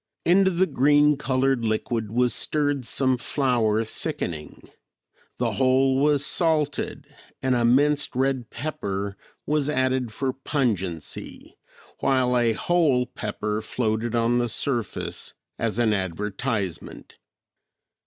[0.25, 4.71] Into the green colored liquid was stirred some flour thickening;
[5.37, 7.05] the whole was salted
[7.39, 11.55] and a minced red pepper was added for pungency,
[11.99, 17.17] while a whole pepper floated on the surface as an advertisement.